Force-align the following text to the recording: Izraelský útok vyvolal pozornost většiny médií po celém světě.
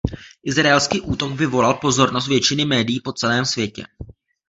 Izraelský 0.43 1.01
útok 1.01 1.31
vyvolal 1.31 1.73
pozornost 1.73 2.27
většiny 2.27 2.65
médií 2.65 2.99
po 2.99 3.13
celém 3.13 3.45
světě. 3.45 3.85